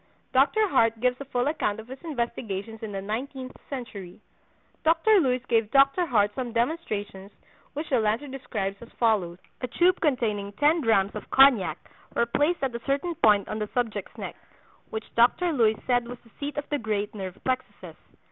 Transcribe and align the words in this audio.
Dr. 0.33 0.67
Hart 0.67 0.99
gives 0.99 1.21
a 1.21 1.25
full 1.25 1.45
account 1.47 1.79
of 1.79 1.87
his 1.87 1.99
investigations 2.03 2.81
in 2.81 2.91
the 2.91 3.03
Nineteenth 3.03 3.55
Century. 3.69 4.19
Dr. 4.83 5.19
Luys 5.19 5.43
gave 5.47 5.69
Dr. 5.69 6.07
Hart 6.07 6.31
some 6.33 6.53
demonstrations, 6.53 7.29
which 7.73 7.87
the 7.91 7.99
latter 7.99 8.25
describes 8.27 8.77
as 8.81 8.89
follows: 8.99 9.37
"A 9.61 9.67
tube 9.67 10.01
containing 10.01 10.53
ten 10.53 10.81
drachms 10.81 11.13
of 11.13 11.29
cognac 11.29 11.77
were 12.15 12.25
placed 12.25 12.63
at 12.63 12.73
a 12.75 12.81
certain 12.87 13.13
point 13.13 13.47
on 13.47 13.59
the 13.59 13.69
subject's 13.75 14.17
neck, 14.17 14.35
which 14.89 15.05
Dr. 15.13 15.53
Luys 15.53 15.77
said 15.85 16.07
was 16.07 16.17
the 16.23 16.31
seat 16.39 16.57
of 16.57 16.67
the 16.69 16.79
great 16.79 17.13
nerve 17.13 17.37
plexuses. 17.45 17.95